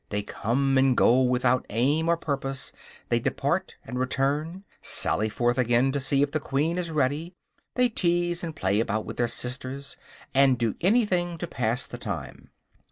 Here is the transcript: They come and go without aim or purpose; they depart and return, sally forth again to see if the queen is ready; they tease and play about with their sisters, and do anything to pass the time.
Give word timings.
They 0.09 0.23
come 0.23 0.79
and 0.79 0.97
go 0.97 1.21
without 1.21 1.63
aim 1.69 2.09
or 2.09 2.17
purpose; 2.17 2.73
they 3.09 3.19
depart 3.19 3.75
and 3.85 3.99
return, 3.99 4.63
sally 4.81 5.29
forth 5.29 5.59
again 5.59 5.91
to 5.91 5.99
see 5.99 6.23
if 6.23 6.31
the 6.31 6.39
queen 6.39 6.79
is 6.79 6.89
ready; 6.89 7.35
they 7.75 7.87
tease 7.87 8.43
and 8.43 8.55
play 8.55 8.79
about 8.79 9.05
with 9.05 9.17
their 9.17 9.27
sisters, 9.27 9.97
and 10.33 10.57
do 10.57 10.73
anything 10.81 11.37
to 11.37 11.45
pass 11.45 11.85
the 11.85 11.99
time. 11.99 12.49